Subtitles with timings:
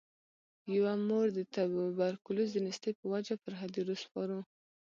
[0.75, 4.39] یوه مور د توبرکلوز د نیستۍ په وجه پر هدیرو سپارو.